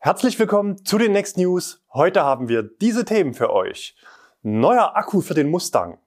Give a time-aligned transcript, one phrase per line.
[0.00, 1.82] Herzlich willkommen zu den Next News.
[1.92, 3.96] Heute haben wir diese Themen für euch.
[4.42, 5.98] Neuer Akku für den Mustang,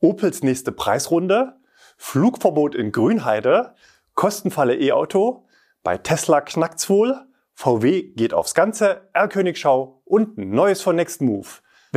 [0.00, 1.56] Opels nächste Preisrunde,
[1.96, 3.74] Flugverbot in Grünheide,
[4.12, 5.46] Kostenfalle E-Auto,
[5.82, 11.48] bei Tesla knackt's wohl, VW geht aufs Ganze, R-Königschau und Neues von Next Move.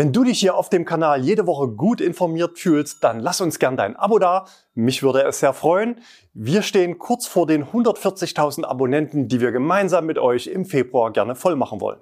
[0.01, 3.59] Wenn du dich hier auf dem Kanal jede Woche gut informiert fühlst, dann lass uns
[3.59, 4.45] gern dein Abo da.
[4.73, 6.01] Mich würde es sehr freuen.
[6.33, 11.35] Wir stehen kurz vor den 140.000 Abonnenten, die wir gemeinsam mit euch im Februar gerne
[11.35, 11.99] voll machen wollen.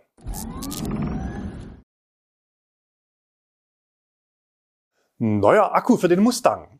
[5.17, 6.78] Neuer Akku für den Mustang.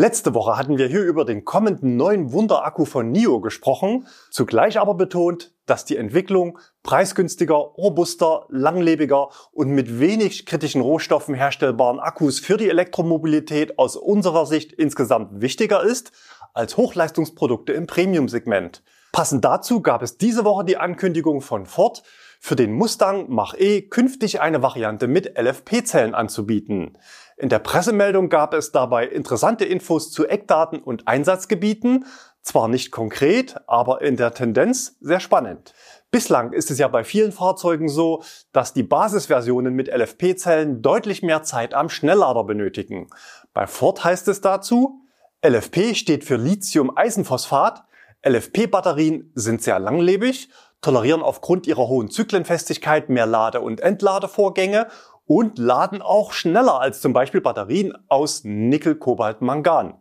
[0.00, 4.94] Letzte Woche hatten wir hier über den kommenden neuen Wunderakku von NIO gesprochen, zugleich aber
[4.94, 12.56] betont, dass die Entwicklung preisgünstiger, robuster, langlebiger und mit wenig kritischen Rohstoffen herstellbaren Akkus für
[12.56, 16.12] die Elektromobilität aus unserer Sicht insgesamt wichtiger ist
[16.54, 18.84] als Hochleistungsprodukte im Premium-Segment.
[19.10, 22.04] Passend dazu gab es diese Woche die Ankündigung von Ford,
[22.38, 26.96] für den Mustang Mach-E künftig eine Variante mit LFP-Zellen anzubieten.
[27.36, 32.04] In der Pressemeldung gab es dabei interessante Infos zu Eckdaten und Einsatzgebieten,
[32.42, 35.74] zwar nicht konkret, aber in der Tendenz sehr spannend.
[36.10, 38.22] Bislang ist es ja bei vielen Fahrzeugen so,
[38.52, 43.08] dass die Basisversionen mit LFP-Zellen deutlich mehr Zeit am Schnelllader benötigen.
[43.52, 45.02] Bei Ford heißt es dazu,
[45.44, 47.84] LFP steht für Lithium-Eisenphosphat.
[48.26, 50.48] LFP-Batterien sind sehr langlebig,
[50.80, 54.88] tolerieren aufgrund ihrer hohen Zyklenfestigkeit mehr Lade- und Entladevorgänge
[55.26, 59.94] und laden auch schneller als zum Beispiel Batterien aus Nickel, Kobalt, Mangan.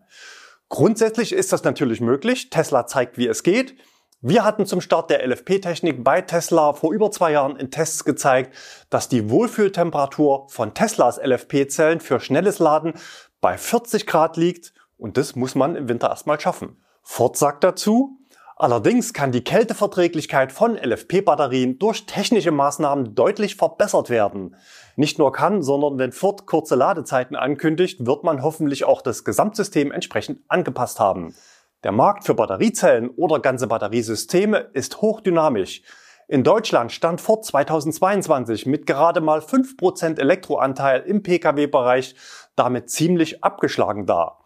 [0.69, 2.49] Grundsätzlich ist das natürlich möglich.
[2.49, 3.75] Tesla zeigt, wie es geht.
[4.21, 8.55] Wir hatten zum Start der LFP-Technik bei Tesla vor über zwei Jahren in Tests gezeigt,
[8.89, 12.93] dass die Wohlfühltemperatur von Teslas LFP-Zellen für schnelles Laden
[13.41, 16.83] bei 40 Grad liegt und das muss man im Winter erstmal schaffen.
[17.03, 18.16] Ford sagt dazu,
[18.59, 24.55] Allerdings kann die Kälteverträglichkeit von LFP-Batterien durch technische Maßnahmen deutlich verbessert werden.
[24.95, 29.91] Nicht nur kann, sondern wenn Ford kurze Ladezeiten ankündigt, wird man hoffentlich auch das Gesamtsystem
[29.91, 31.35] entsprechend angepasst haben.
[31.83, 35.83] Der Markt für Batteriezellen oder ganze Batteriesysteme ist hochdynamisch.
[36.27, 42.15] In Deutschland stand Ford 2022 mit gerade mal 5% Elektroanteil im Pkw-Bereich
[42.55, 44.39] damit ziemlich abgeschlagen da.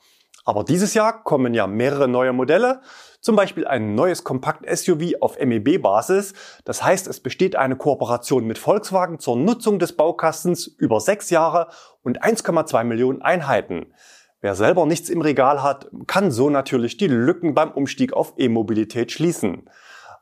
[0.44, 2.82] Aber dieses Jahr kommen ja mehrere neue Modelle,
[3.22, 6.34] zum Beispiel ein neues Kompakt-SUV auf MEB-Basis.
[6.66, 11.68] Das heißt, es besteht eine Kooperation mit Volkswagen zur Nutzung des Baukastens über sechs Jahre
[12.04, 13.94] und 1,2 Millionen Einheiten.
[14.42, 19.12] Wer selber nichts im Regal hat, kann so natürlich die Lücken beim Umstieg auf E-Mobilität
[19.12, 19.70] schließen.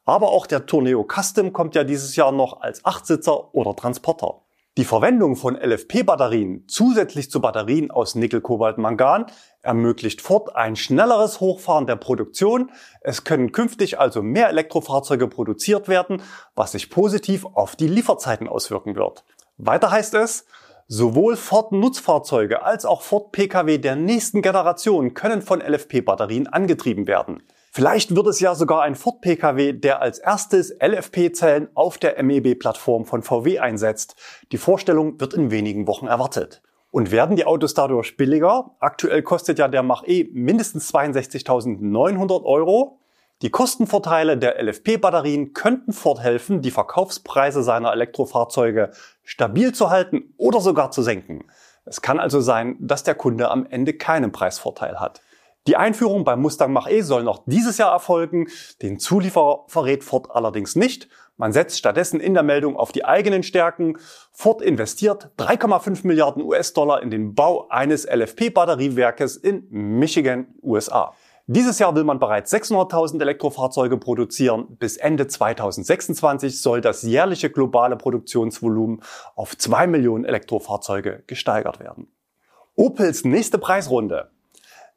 [0.04, 4.42] Aber auch der Tourneo Custom kommt ja dieses Jahr noch als Achtsitzer oder Transporter.
[4.80, 9.26] Die Verwendung von LFP-Batterien zusätzlich zu Batterien aus Nickel, Kobalt, Mangan
[9.62, 12.72] ermöglicht Ford ein schnelleres Hochfahren der Produktion.
[13.02, 16.22] Es können künftig also mehr Elektrofahrzeuge produziert werden,
[16.56, 19.26] was sich positiv auf die Lieferzeiten auswirken wird.
[19.58, 20.46] Weiter heißt es,
[20.88, 27.44] sowohl Ford Nutzfahrzeuge als auch Ford Pkw der nächsten Generation können von LFP-Batterien angetrieben werden.
[27.72, 33.06] Vielleicht wird es ja sogar ein Ford Pkw, der als erstes LFP-Zellen auf der MEB-Plattform
[33.06, 34.16] von VW einsetzt.
[34.52, 36.62] Die Vorstellung wird in wenigen Wochen erwartet.
[36.92, 38.76] Und werden die Autos dadurch billiger?
[38.80, 43.00] Aktuell kostet ja der Mach-E mindestens 62.900 Euro.
[43.44, 48.90] Die Kostenvorteile der LFP-Batterien könnten Ford helfen, die Verkaufspreise seiner Elektrofahrzeuge
[49.24, 51.46] stabil zu halten oder sogar zu senken.
[51.86, 55.22] Es kann also sein, dass der Kunde am Ende keinen Preisvorteil hat.
[55.68, 58.48] Die Einführung beim Mustang Mach-E soll noch dieses Jahr erfolgen.
[58.82, 61.10] Den Zulieferer verrät Ford allerdings nicht.
[61.38, 63.98] Man setzt stattdessen in der Meldung auf die eigenen Stärken.
[64.32, 71.14] Ford investiert 3,5 Milliarden US-Dollar in den Bau eines LFP-Batteriewerkes in Michigan, USA.
[71.52, 74.78] Dieses Jahr will man bereits 600.000 Elektrofahrzeuge produzieren.
[74.78, 79.02] Bis Ende 2026 soll das jährliche globale Produktionsvolumen
[79.36, 82.12] auf 2 Millionen Elektrofahrzeuge gesteigert werden.
[82.76, 84.30] Opels nächste Preisrunde.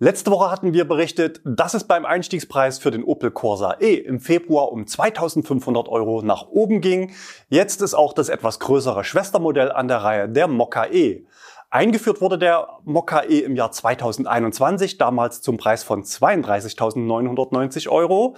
[0.04, 4.18] Letzte Woche hatten wir berichtet, dass es beim Einstiegspreis für den Opel Corsa E im
[4.18, 7.12] Februar um 2500 Euro nach oben ging.
[7.50, 11.24] Jetzt ist auch das etwas größere Schwestermodell an der Reihe, der Mokka E.
[11.70, 18.34] Eingeführt wurde der Mokka E im Jahr 2021, damals zum Preis von 32.990 Euro.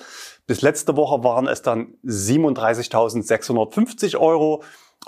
[0.46, 4.62] Bis letzte Woche waren es dann 37.650 Euro.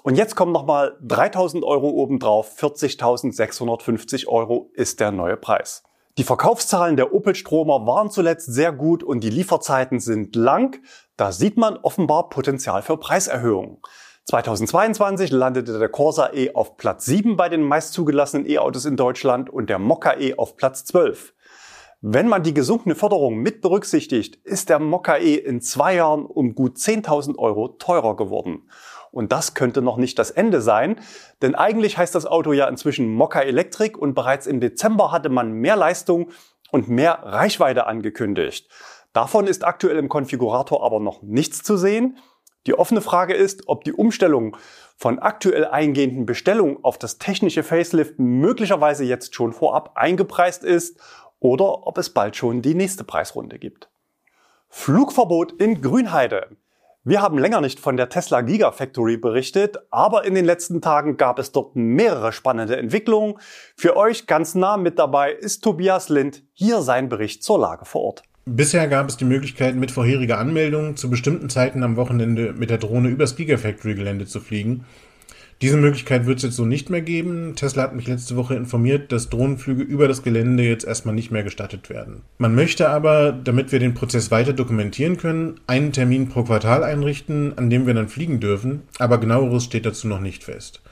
[0.04, 2.58] Und jetzt kommen nochmal 3.000 Euro obendrauf.
[2.58, 5.85] 40.650 Euro ist der neue Preis.
[6.18, 10.80] Die Verkaufszahlen der Opel-Stromer waren zuletzt sehr gut und die Lieferzeiten sind lang.
[11.18, 13.82] Da sieht man offenbar Potenzial für Preiserhöhungen.
[14.24, 19.50] 2022 landete der Corsa E auf Platz 7 bei den meist zugelassenen E-Autos in Deutschland
[19.50, 21.34] und der Mokka E auf Platz 12.
[22.00, 26.54] Wenn man die gesunkene Förderung mit berücksichtigt, ist der Mokka E in zwei Jahren um
[26.54, 28.70] gut 10.000 Euro teurer geworden.
[29.16, 31.00] Und das könnte noch nicht das Ende sein,
[31.40, 35.52] denn eigentlich heißt das Auto ja inzwischen Mokka Electric und bereits im Dezember hatte man
[35.52, 36.28] mehr Leistung
[36.70, 38.68] und mehr Reichweite angekündigt.
[39.14, 42.18] Davon ist aktuell im Konfigurator aber noch nichts zu sehen.
[42.66, 44.58] Die offene Frage ist, ob die Umstellung
[44.98, 51.00] von aktuell eingehenden Bestellungen auf das technische Facelift möglicherweise jetzt schon vorab eingepreist ist
[51.40, 53.88] oder ob es bald schon die nächste Preisrunde gibt.
[54.68, 56.54] Flugverbot in Grünheide.
[57.08, 61.38] Wir haben länger nicht von der Tesla Gigafactory berichtet, aber in den letzten Tagen gab
[61.38, 63.34] es dort mehrere spannende Entwicklungen.
[63.76, 66.42] Für euch ganz nah mit dabei ist Tobias Lind.
[66.52, 68.22] Hier sein Bericht zur Lage vor Ort.
[68.44, 72.78] Bisher gab es die Möglichkeit, mit vorheriger Anmeldung zu bestimmten Zeiten am Wochenende mit der
[72.78, 74.84] Drohne übers Gigafactory-Gelände zu fliegen.
[75.62, 77.54] Diese Möglichkeit wird es jetzt so nicht mehr geben.
[77.56, 81.44] Tesla hat mich letzte Woche informiert, dass Drohnenflüge über das Gelände jetzt erstmal nicht mehr
[81.44, 82.20] gestattet werden.
[82.36, 87.56] Man möchte aber, damit wir den Prozess weiter dokumentieren können, einen Termin pro Quartal einrichten,
[87.56, 90.82] an dem wir dann fliegen dürfen, aber genaueres steht dazu noch nicht fest.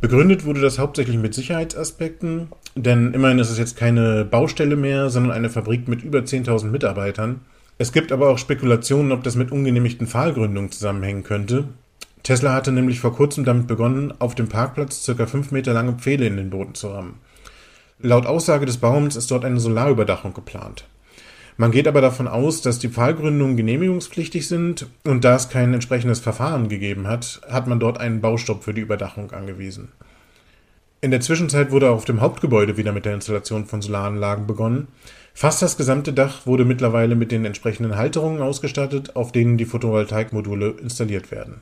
[0.00, 5.32] Begründet wurde das hauptsächlich mit Sicherheitsaspekten, denn immerhin ist es jetzt keine Baustelle mehr, sondern
[5.32, 7.42] eine Fabrik mit über 10.000 Mitarbeitern.
[7.76, 11.64] Es gibt aber auch Spekulationen, ob das mit ungenehmigten Pfahlgründungen zusammenhängen könnte.
[12.22, 16.26] Tesla hatte nämlich vor kurzem damit begonnen, auf dem Parkplatz circa fünf Meter lange Pfähle
[16.26, 17.14] in den Boden zu rammen.
[18.00, 20.86] Laut Aussage des Baums ist dort eine Solarüberdachung geplant.
[21.56, 26.20] Man geht aber davon aus, dass die Pfahlgründungen genehmigungspflichtig sind und da es kein entsprechendes
[26.20, 29.88] Verfahren gegeben hat, hat man dort einen Baustopp für die Überdachung angewiesen.
[31.02, 34.88] In der Zwischenzeit wurde auf dem Hauptgebäude wieder mit der Installation von Solaranlagen begonnen.
[35.34, 40.76] Fast das gesamte Dach wurde mittlerweile mit den entsprechenden Halterungen ausgestattet, auf denen die Photovoltaikmodule
[40.80, 41.60] installiert werden.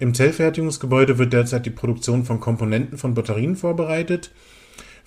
[0.00, 4.30] Im Zellfertigungsgebäude wird derzeit die Produktion von Komponenten von Batterien vorbereitet.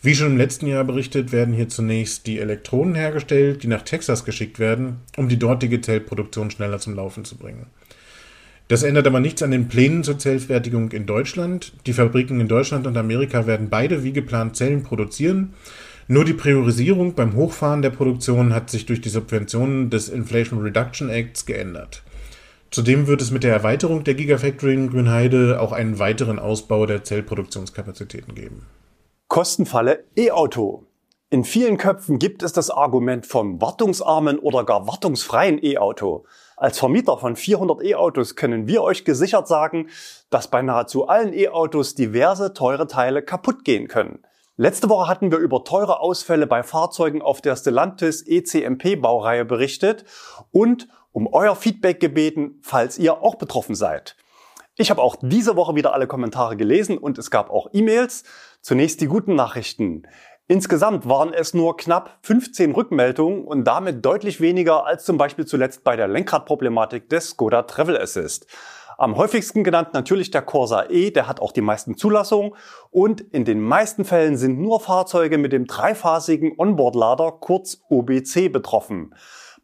[0.01, 4.25] Wie schon im letzten Jahr berichtet, werden hier zunächst die Elektronen hergestellt, die nach Texas
[4.25, 7.67] geschickt werden, um die dortige Zellproduktion schneller zum Laufen zu bringen.
[8.67, 11.71] Das ändert aber nichts an den Plänen zur Zellfertigung in Deutschland.
[11.85, 15.53] Die Fabriken in Deutschland und Amerika werden beide wie geplant Zellen produzieren.
[16.07, 21.09] Nur die Priorisierung beim Hochfahren der Produktion hat sich durch die Subventionen des Inflation Reduction
[21.09, 22.03] Acts geändert.
[22.71, 27.03] Zudem wird es mit der Erweiterung der Gigafactory in Grünheide auch einen weiteren Ausbau der
[27.03, 28.65] Zellproduktionskapazitäten geben.
[29.27, 30.85] Kostenfalle E-Auto.
[31.29, 36.23] In vielen Köpfen gibt es das Argument vom wartungsarmen oder gar wartungsfreien E-Auto.
[36.55, 39.89] Als Vermieter von 400 E-Autos können wir euch gesichert sagen,
[40.29, 44.19] dass bei nahezu allen E-Autos diverse teure Teile kaputt gehen können.
[44.55, 50.05] Letzte Woche hatten wir über teure Ausfälle bei Fahrzeugen auf der Stellantis ECMP Baureihe berichtet
[50.51, 54.15] und um euer Feedback gebeten, falls ihr auch betroffen seid.
[54.77, 58.23] Ich habe auch diese Woche wieder alle Kommentare gelesen und es gab auch E-Mails.
[58.61, 60.03] Zunächst die guten Nachrichten.
[60.47, 65.83] Insgesamt waren es nur knapp 15 Rückmeldungen und damit deutlich weniger als zum Beispiel zuletzt
[65.83, 68.47] bei der Lenkradproblematik des Skoda Travel Assist.
[68.97, 72.53] Am häufigsten genannt natürlich der Corsa E, der hat auch die meisten Zulassungen
[72.91, 79.15] und in den meisten Fällen sind nur Fahrzeuge mit dem dreiphasigen Onboard-Lader, kurz OBC, betroffen.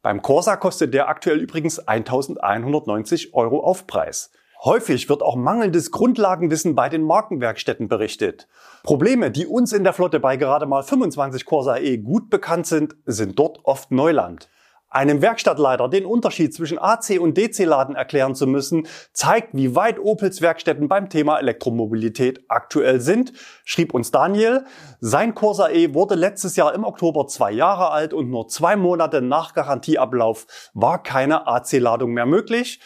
[0.07, 4.31] Beim Corsa kostet der aktuell übrigens 1190 Euro Aufpreis.
[4.63, 8.47] Häufig wird auch mangelndes Grundlagenwissen bei den Markenwerkstätten berichtet.
[8.83, 12.95] Probleme, die uns in der Flotte bei gerade mal 25 Corsa E gut bekannt sind,
[13.05, 14.47] sind dort oft Neuland.
[14.89, 20.41] Einem Werkstattleiter den Unterschied zwischen AC und DC-Laden erklären zu müssen, zeigt, wie weit Opels
[20.41, 23.33] Werkstätten beim Thema Elektromobilität aktuell sind,
[23.65, 24.63] schrieb uns Daniel.
[25.01, 29.21] Sein Corsa E wurde letztes Jahr im Oktober zwei Jahre alt und nur zwei Monate
[29.21, 32.79] nach Garantieablauf war keine AC-Ladung mehr möglich.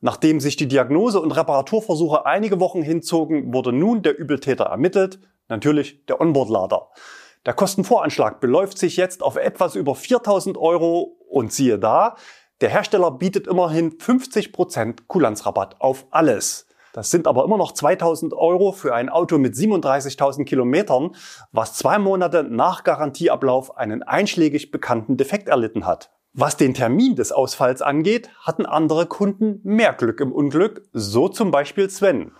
[0.00, 6.06] Nachdem sich die Diagnose und Reparaturversuche einige Wochen hinzogen, wurde nun der Übeltäter ermittelt, natürlich
[6.06, 6.88] der Onboard-Lader.
[7.44, 12.14] Der Kostenvoranschlag beläuft sich jetzt auf etwas über 4000 Euro und siehe da,
[12.60, 16.68] der Hersteller bietet immerhin 50% Kulanzrabatt auf alles.
[16.92, 21.16] Das sind aber immer noch 2000 Euro für ein Auto mit 37.000 Kilometern,
[21.50, 26.12] was zwei Monate nach Garantieablauf einen einschlägig bekannten Defekt erlitten hat.
[26.34, 31.50] Was den Termin des Ausfalls angeht, hatten andere Kunden mehr Glück im Unglück, so zum
[31.50, 32.32] Beispiel Sven.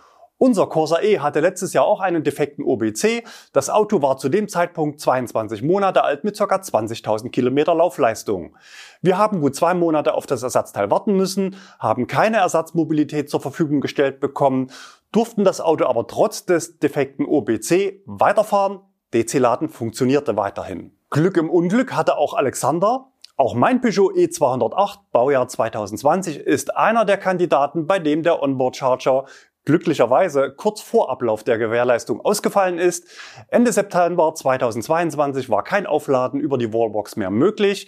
[0.43, 3.23] Unser Corsa E hatte letztes Jahr auch einen defekten OBC.
[3.53, 6.43] Das Auto war zu dem Zeitpunkt 22 Monate alt mit ca.
[6.43, 8.57] 20.000 Kilometer Laufleistung.
[9.01, 13.79] Wir haben gut zwei Monate auf das Ersatzteil warten müssen, haben keine Ersatzmobilität zur Verfügung
[13.79, 14.69] gestellt bekommen,
[15.13, 18.81] durften das Auto aber trotz des defekten OBC weiterfahren.
[19.13, 20.91] DC-Laden funktionierte weiterhin.
[21.09, 23.13] Glück im Unglück hatte auch Alexander.
[23.37, 29.25] Auch mein Peugeot E208 Baujahr 2020 ist einer der Kandidaten, bei dem der Onboard Charger
[29.65, 33.07] glücklicherweise kurz vor Ablauf der Gewährleistung ausgefallen ist.
[33.47, 37.87] Ende September 2022 war kein Aufladen über die Wallbox mehr möglich.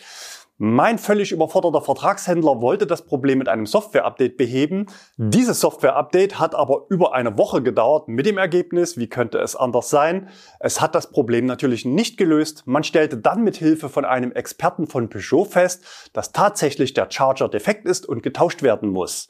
[0.57, 4.85] Mein völlig überforderter Vertragshändler wollte das Problem mit einem Software-Update beheben.
[5.17, 9.89] Dieses Software-Update hat aber über eine Woche gedauert mit dem Ergebnis, wie könnte es anders
[9.89, 10.29] sein?
[10.61, 12.63] Es hat das Problem natürlich nicht gelöst.
[12.65, 17.49] Man stellte dann mit Hilfe von einem Experten von Peugeot fest, dass tatsächlich der Charger
[17.49, 19.27] defekt ist und getauscht werden muss.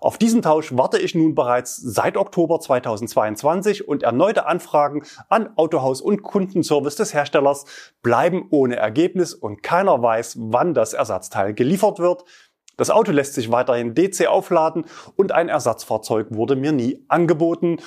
[0.00, 6.00] Auf diesen Tausch warte ich nun bereits seit Oktober 2022 und erneute Anfragen an Autohaus
[6.00, 7.64] und Kundenservice des Herstellers
[8.02, 12.24] bleiben ohne Ergebnis und keiner weiß, wann das Ersatzteil geliefert wird.
[12.76, 14.84] Das Auto lässt sich weiterhin DC aufladen
[15.16, 17.78] und ein Ersatzfahrzeug wurde mir nie angeboten.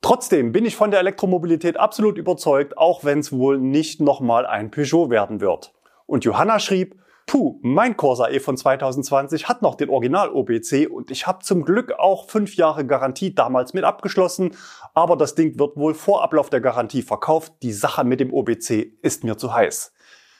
[0.00, 4.70] Trotzdem bin ich von der Elektromobilität absolut überzeugt, auch wenn es wohl nicht nochmal ein
[4.70, 5.74] Peugeot werden wird.
[6.06, 6.98] Und Johanna schrieb,
[7.28, 11.62] Puh, mein Corsa E von 2020 hat noch den Original OBC und ich habe zum
[11.62, 14.56] Glück auch fünf Jahre Garantie damals mit abgeschlossen,
[14.94, 17.52] aber das Ding wird wohl vor Ablauf der Garantie verkauft.
[17.60, 19.92] Die Sache mit dem OBC ist mir zu heiß.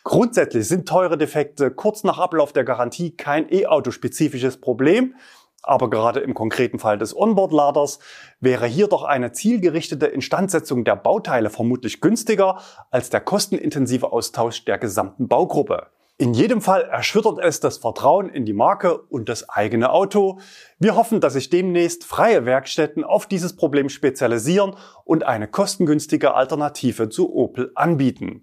[0.02, 5.14] Grundsätzlich sind teure Defekte kurz nach Ablauf der Garantie kein E-Auto-spezifisches Problem,
[5.62, 7.98] aber gerade im konkreten Fall des Onboard-Laders
[8.40, 14.78] wäre hier doch eine zielgerichtete Instandsetzung der Bauteile vermutlich günstiger als der kostenintensive Austausch der
[14.78, 15.88] gesamten Baugruppe.
[16.20, 20.40] In jedem Fall erschüttert es das Vertrauen in die Marke und das eigene Auto.
[20.80, 27.08] Wir hoffen, dass sich demnächst freie Werkstätten auf dieses Problem spezialisieren und eine kostengünstige Alternative
[27.08, 28.42] zu Opel anbieten.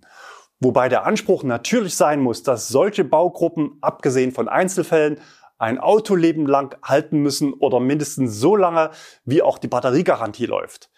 [0.62, 5.20] Wobei der Anspruch natürlich sein muss, dass solche Baugruppen, abgesehen von Einzelfällen,
[5.58, 8.92] ein Autoleben lang halten müssen oder mindestens so lange,
[9.26, 10.90] wie auch die Batteriegarantie läuft.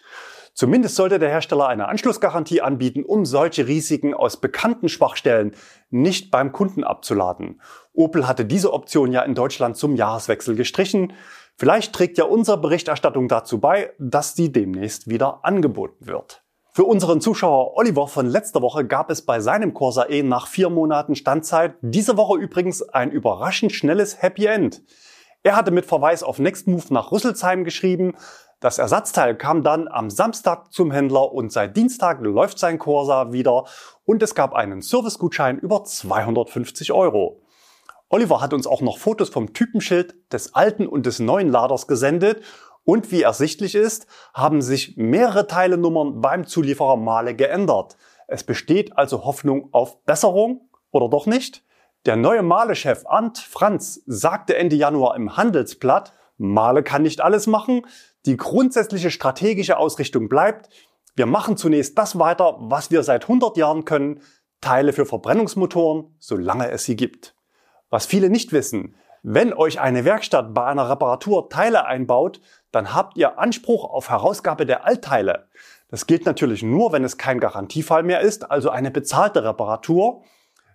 [0.58, 5.54] Zumindest sollte der Hersteller eine Anschlussgarantie anbieten, um solche Risiken aus bekannten Schwachstellen
[5.88, 7.60] nicht beim Kunden abzuladen.
[7.92, 11.12] Opel hatte diese Option ja in Deutschland zum Jahreswechsel gestrichen.
[11.54, 16.42] Vielleicht trägt ja unsere Berichterstattung dazu bei, dass die demnächst wieder angeboten wird.
[16.72, 20.70] Für unseren Zuschauer Oliver von letzter Woche gab es bei seinem Corsa E nach vier
[20.70, 24.82] Monaten Standzeit diese Woche übrigens ein überraschend schnelles Happy End.
[25.44, 28.16] Er hatte mit Verweis auf Nextmove nach Rüsselsheim geschrieben,
[28.60, 33.66] das Ersatzteil kam dann am Samstag zum Händler und seit Dienstag läuft sein Corsa wieder
[34.04, 37.40] und es gab einen Servicegutschein über 250 Euro.
[38.08, 42.42] Oliver hat uns auch noch Fotos vom Typenschild des alten und des neuen Laders gesendet
[42.82, 47.96] und wie ersichtlich ist, haben sich mehrere Teilenummern beim Zulieferer Male geändert.
[48.26, 51.62] Es besteht also Hoffnung auf Besserung oder doch nicht?
[52.06, 57.82] Der neue Male-Chef Arndt Franz sagte Ende Januar im Handelsblatt, Male kann nicht alles machen,
[58.28, 60.68] die grundsätzliche strategische Ausrichtung bleibt,
[61.16, 64.20] wir machen zunächst das weiter, was wir seit 100 Jahren können,
[64.60, 67.34] Teile für Verbrennungsmotoren, solange es sie gibt.
[67.88, 73.16] Was viele nicht wissen, wenn euch eine Werkstatt bei einer Reparatur Teile einbaut, dann habt
[73.16, 75.48] ihr Anspruch auf Herausgabe der Altteile.
[75.88, 80.22] Das gilt natürlich nur, wenn es kein Garantiefall mehr ist, also eine bezahlte Reparatur.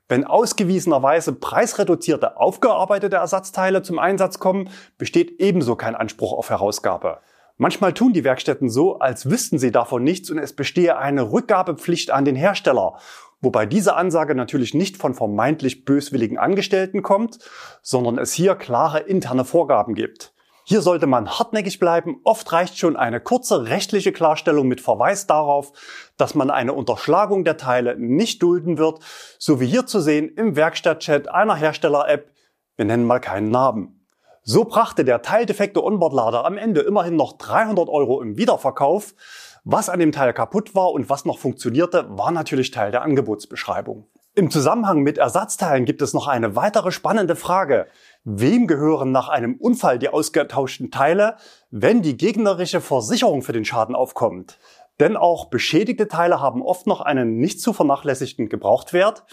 [0.10, 7.22] Wenn ausgewiesenerweise preisreduzierte, aufgearbeitete Ersatzteile zum Einsatz kommen, besteht ebenso kein Anspruch auf Herausgabe.
[7.57, 12.12] Manchmal tun die Werkstätten so, als wüssten sie davon nichts und es bestehe eine Rückgabepflicht
[12.12, 12.98] an den Hersteller.
[13.41, 17.39] Wobei diese Ansage natürlich nicht von vermeintlich böswilligen Angestellten kommt,
[17.81, 20.33] sondern es hier klare interne Vorgaben gibt.
[20.65, 22.22] Hier sollte man hartnäckig bleiben.
[22.24, 25.74] Oft reicht schon eine kurze rechtliche Klarstellung mit Verweis darauf,
[26.15, 29.00] dass man eine Unterschlagung der Teile nicht dulden wird,
[29.38, 32.31] so wie hier zu sehen im Werkstattchat einer Hersteller-App.
[32.77, 34.02] Wir nennen mal keinen Namen.
[34.46, 39.16] So brachte der teildefekte Onboard-Lader am Ende immerhin noch 300 Euro im Wiederverkauf.
[39.64, 44.06] Was an dem Teil kaputt war und was noch funktionierte, war natürlich Teil der Angebotsbeschreibung.
[44.36, 47.88] Im Zusammenhang mit Ersatzteilen gibt es noch eine weitere spannende Frage.
[48.26, 51.38] Wem gehören nach einem Unfall die ausgetauschten Teile,
[51.72, 54.60] wenn die gegnerische Versicherung für den Schaden aufkommt?
[55.00, 59.24] Denn auch beschädigte Teile haben oft noch einen nicht zu vernachlässigten Gebrauchtwert.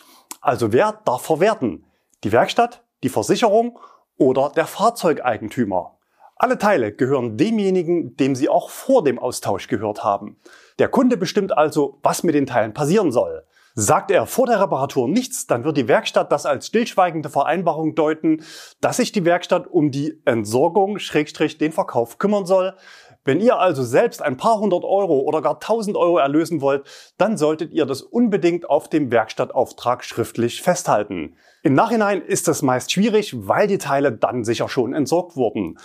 [0.41, 1.85] Also wer darf verwerten?
[2.23, 3.81] Die Werkstatt, die Versicherung
[4.21, 5.97] oder der Fahrzeugeigentümer.
[6.37, 10.37] Alle Teile gehören demjenigen, dem sie auch vor dem Austausch gehört haben.
[10.79, 13.45] Der Kunde bestimmt also, was mit den Teilen passieren soll.
[13.75, 18.43] Sagt er vor der Reparatur nichts, dann wird die Werkstatt das als stillschweigende Vereinbarung deuten,
[18.81, 22.75] dass sich die Werkstatt um die Entsorgung, Schrägstrich, den Verkauf kümmern soll.
[23.31, 26.83] Wenn ihr also selbst ein paar hundert Euro oder gar tausend Euro erlösen wollt,
[27.17, 31.37] dann solltet ihr das unbedingt auf dem Werkstattauftrag schriftlich festhalten.
[31.63, 35.79] Im Nachhinein ist es meist schwierig, weil die Teile dann sicher schon entsorgt wurden.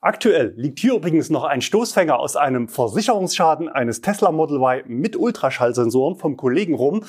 [0.00, 5.16] Aktuell liegt hier übrigens noch ein Stoßfänger aus einem Versicherungsschaden eines Tesla Model Y mit
[5.16, 7.02] Ultraschallsensoren vom Kollegen rum.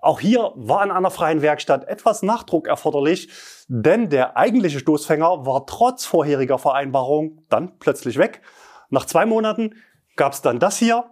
[0.00, 3.30] Auch hier war in einer freien Werkstatt etwas Nachdruck erforderlich,
[3.66, 8.42] denn der eigentliche Stoßfänger war trotz vorheriger Vereinbarung dann plötzlich weg.
[8.90, 9.74] Nach zwei Monaten
[10.16, 11.04] gab's dann das hier.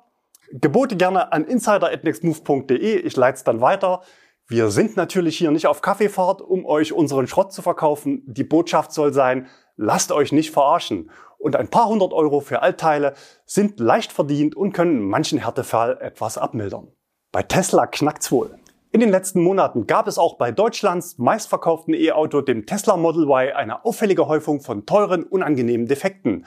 [0.53, 2.97] Gebote gerne an insider.nextmove.de.
[3.01, 4.03] Ich leite es dann weiter.
[4.47, 8.23] Wir sind natürlich hier nicht auf Kaffeefahrt, um euch unseren Schrott zu verkaufen.
[8.27, 11.11] Die Botschaft soll sein, lasst euch nicht verarschen.
[11.39, 16.39] Und ein paar hundert Euro für Altteile sind leicht verdient und können manchen Härtefall etwas
[16.39, 16.89] abmildern.
[17.31, 18.59] Bei Tesla knackt's wohl.
[18.91, 23.53] In den letzten Monaten gab es auch bei Deutschlands meistverkauften E-Auto, dem Tesla Model Y,
[23.55, 26.47] eine auffällige Häufung von teuren, unangenehmen Defekten.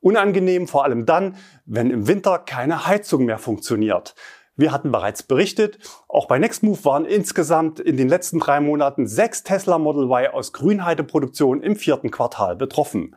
[0.00, 1.36] Unangenehm vor allem dann,
[1.66, 4.14] wenn im Winter keine Heizung mehr funktioniert.
[4.56, 5.78] Wir hatten bereits berichtet,
[6.08, 10.52] auch bei Nextmove waren insgesamt in den letzten drei Monaten sechs Tesla Model Y aus
[10.52, 13.14] Grünheideproduktion im vierten Quartal betroffen.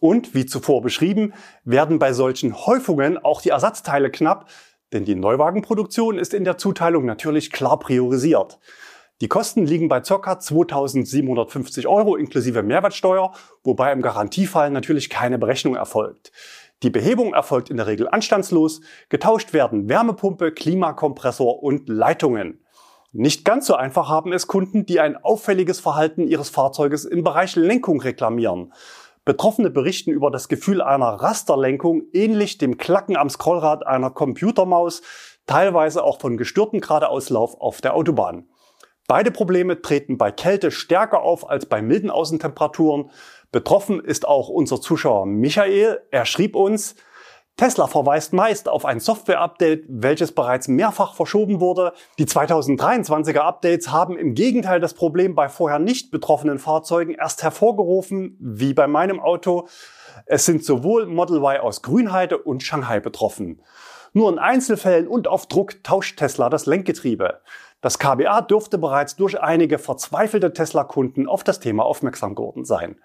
[0.00, 1.34] Und wie zuvor beschrieben,
[1.64, 4.48] werden bei solchen Häufungen auch die Ersatzteile knapp,
[4.92, 8.60] denn die Neuwagenproduktion ist in der Zuteilung natürlich klar priorisiert.
[9.20, 10.38] Die Kosten liegen bei ca.
[10.38, 13.32] 2750 Euro inklusive Mehrwertsteuer,
[13.64, 16.30] wobei im Garantiefall natürlich keine Berechnung erfolgt.
[16.84, 18.80] Die Behebung erfolgt in der Regel anstandslos.
[19.08, 22.64] Getauscht werden Wärmepumpe, Klimakompressor und Leitungen.
[23.10, 27.56] Nicht ganz so einfach haben es Kunden, die ein auffälliges Verhalten ihres Fahrzeuges im Bereich
[27.56, 28.72] Lenkung reklamieren.
[29.24, 35.02] Betroffene berichten über das Gefühl einer Rasterlenkung, ähnlich dem Klacken am Scrollrad einer Computermaus,
[35.46, 38.48] teilweise auch von gestörtem Geradeauslauf auf der Autobahn.
[39.10, 43.10] Beide Probleme treten bei Kälte stärker auf als bei milden Außentemperaturen.
[43.50, 46.02] Betroffen ist auch unser Zuschauer Michael.
[46.10, 46.94] Er schrieb uns,
[47.56, 51.94] Tesla verweist meist auf ein Software-Update, welches bereits mehrfach verschoben wurde.
[52.18, 58.36] Die 2023er Updates haben im Gegenteil das Problem bei vorher nicht betroffenen Fahrzeugen erst hervorgerufen,
[58.38, 59.68] wie bei meinem Auto.
[60.26, 63.62] Es sind sowohl Model Y aus Grünheide und Shanghai betroffen.
[64.12, 67.40] Nur in Einzelfällen und auf Druck tauscht Tesla das Lenkgetriebe.
[67.80, 73.00] Das KBA dürfte bereits durch einige verzweifelte Tesla-Kunden auf das Thema aufmerksam geworden sein.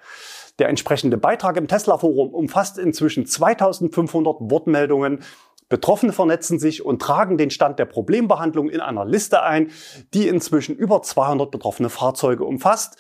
[0.60, 5.24] Der entsprechende Beitrag im Tesla-Forum umfasst inzwischen 2500 Wortmeldungen.
[5.70, 9.72] Betroffene vernetzen sich und tragen den Stand der Problembehandlung in einer Liste ein,
[10.13, 12.98] die inzwischen über 200 betroffene Fahrzeuge umfasst.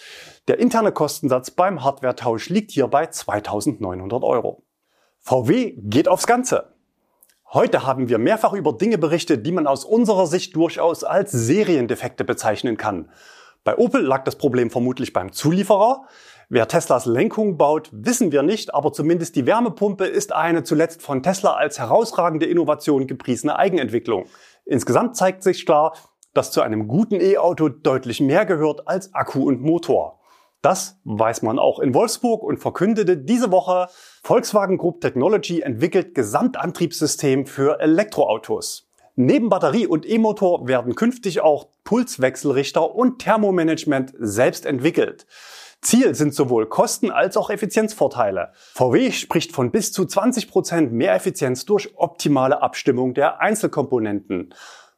[0.47, 4.63] Der interne Kostensatz beim Hardware-Tausch liegt hier bei 2900 Euro.
[5.19, 6.72] VW geht aufs Ganze.
[7.53, 12.23] Heute haben wir mehrfach über Dinge berichtet, die man aus unserer Sicht durchaus als Seriendefekte
[12.23, 13.11] bezeichnen kann.
[13.63, 16.07] Bei Opel lag das Problem vermutlich beim Zulieferer.
[16.49, 21.21] Wer Teslas Lenkung baut, wissen wir nicht, aber zumindest die Wärmepumpe ist eine zuletzt von
[21.21, 24.25] Tesla als herausragende Innovation gepriesene Eigenentwicklung.
[24.65, 25.95] Insgesamt zeigt sich klar,
[26.33, 30.22] dass zu einem guten E-Auto deutlich mehr gehört als Akku und Motor.
[30.63, 33.89] Das weiß man auch in Wolfsburg und verkündete diese Woche,
[34.23, 38.89] Volkswagen Group Technology entwickelt Gesamtantriebssystem für Elektroautos.
[39.15, 45.27] Neben Batterie und E-Motor werden künftig auch Pulswechselrichter und Thermomanagement selbst entwickelt.
[45.81, 48.53] Ziel sind sowohl Kosten als auch Effizienzvorteile.
[48.73, 54.53] VW spricht von bis zu 20 Prozent mehr Effizienz durch optimale Abstimmung der Einzelkomponenten.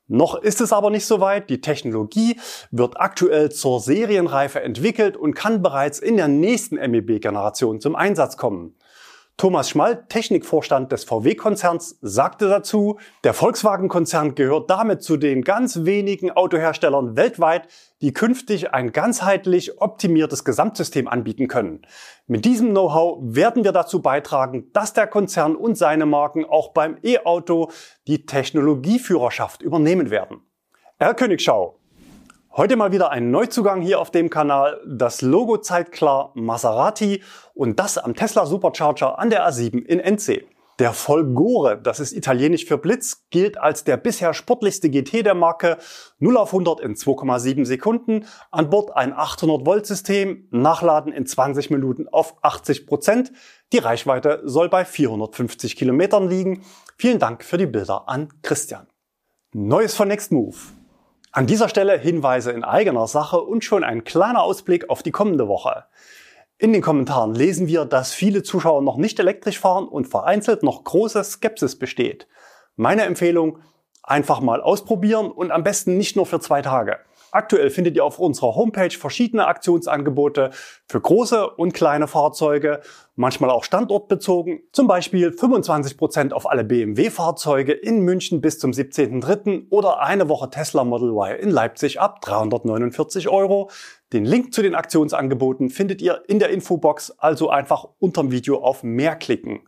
[0.08, 1.50] Noch ist es aber nicht so weit.
[1.50, 2.40] Die Technologie
[2.70, 8.76] wird aktuell zur Serienreife entwickelt und kann bereits in der nächsten MEB-Generation zum Einsatz kommen.
[9.38, 16.32] Thomas Schmall, Technikvorstand des VW-Konzerns, sagte dazu, der Volkswagen-Konzern gehört damit zu den ganz wenigen
[16.32, 17.68] Autoherstellern weltweit,
[18.00, 21.82] die künftig ein ganzheitlich optimiertes Gesamtsystem anbieten können.
[22.28, 26.98] Mit diesem Know-how werden wir dazu beitragen, dass der Konzern und seine Marken auch beim
[27.04, 27.72] E-Auto
[28.08, 30.44] die Technologieführerschaft übernehmen werden.
[30.98, 31.78] Herr Königschau,
[32.58, 34.80] Heute mal wieder ein Neuzugang hier auf dem Kanal.
[34.88, 37.22] Das Logo zeigt klar Maserati
[37.54, 40.48] und das am Tesla Supercharger an der A7 in NC.
[40.80, 45.80] Der Folgore, das ist italienisch für Blitz, gilt als der bisher sportlichste GT der Marke.
[46.20, 48.26] 0 auf 100 in 2,7 Sekunden.
[48.52, 50.48] An Bord ein 800 Volt System.
[50.52, 53.34] Nachladen in 20 Minuten auf 80 Prozent.
[53.74, 56.64] Die Reichweite soll bei 450 Kilometern liegen.
[56.98, 58.88] Vielen Dank für die Bilder an Christian.
[59.52, 60.85] Neues von Nextmove.
[61.36, 65.50] An dieser Stelle Hinweise in eigener Sache und schon ein kleiner Ausblick auf die kommende
[65.50, 65.84] Woche.
[66.58, 70.86] In den Kommentaren lesen wir, dass viele Zuschauer noch nicht elektrisch fahren und vereinzelt noch
[70.86, 72.30] große Skepsis besteht.
[72.78, 73.60] Meine Empfehlung,
[74.02, 77.00] einfach mal ausprobieren und am besten nicht nur für zwei Tage.
[77.36, 80.52] Aktuell findet ihr auf unserer Homepage verschiedene Aktionsangebote
[80.88, 82.80] für große und kleine Fahrzeuge,
[83.18, 84.62] manchmal auch standortbezogen.
[84.72, 89.66] Zum Beispiel 25 Prozent auf alle BMW-Fahrzeuge in München bis zum 17.03.
[89.70, 93.70] oder eine Woche Tesla Model Y in Leipzig ab 349 Euro.
[94.14, 98.82] Den Link zu den Aktionsangeboten findet ihr in der Infobox, also einfach unterm Video auf
[98.82, 99.60] Mehr klicken.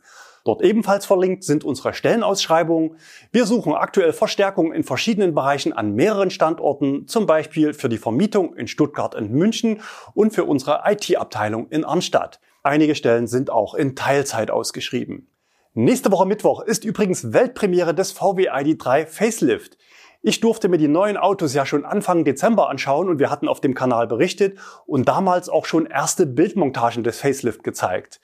[0.48, 2.96] Dort ebenfalls verlinkt sind unsere Stellenausschreibungen.
[3.34, 8.56] Wir suchen aktuell Verstärkung in verschiedenen Bereichen an mehreren Standorten, zum Beispiel für die Vermietung
[8.56, 9.82] in Stuttgart und München
[10.14, 12.40] und für unsere IT-Abteilung in Arnstadt.
[12.64, 15.28] Einige Stellen sind auch in Teilzeit ausgeschrieben.
[15.74, 19.78] Nächste Woche Mittwoch ist übrigens Weltpremiere des VW ID3 Facelift.
[20.24, 23.62] Ich durfte mir die neuen Autos ja schon Anfang Dezember anschauen und wir hatten auf
[23.62, 28.20] dem Kanal berichtet und damals auch schon erste Bildmontagen des Facelift gezeigt.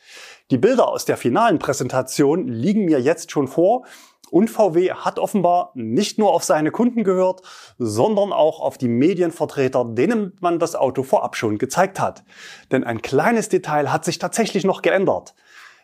[0.51, 3.85] Die Bilder aus der finalen Präsentation liegen mir jetzt schon vor
[4.29, 7.41] und VW hat offenbar nicht nur auf seine Kunden gehört,
[7.77, 12.23] sondern auch auf die Medienvertreter, denen man das Auto vorab schon gezeigt hat.
[12.71, 15.33] Denn ein kleines Detail hat sich tatsächlich noch geändert.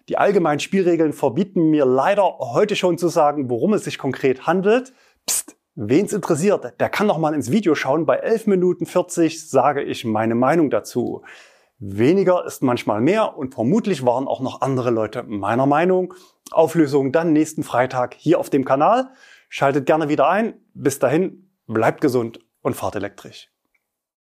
[0.09, 4.93] Die allgemeinen Spielregeln verbieten mir leider heute schon zu sagen, worum es sich konkret handelt.
[5.27, 8.07] Psst, wen's interessiert, der kann noch mal ins Video schauen.
[8.07, 11.21] Bei 11 Minuten 40 sage ich meine Meinung dazu.
[11.79, 16.13] Weniger ist manchmal mehr und vermutlich waren auch noch andere Leute meiner Meinung.
[16.51, 19.11] Auflösung dann nächsten Freitag hier auf dem Kanal.
[19.47, 20.55] Schaltet gerne wieder ein.
[20.73, 23.49] Bis dahin, bleibt gesund und fahrt elektrisch.